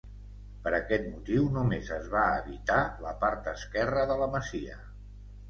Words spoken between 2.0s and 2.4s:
va